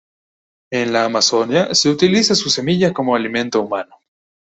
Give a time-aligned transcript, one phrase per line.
[0.71, 3.97] En la Amazonia se utiliza su semilla como alimento humano.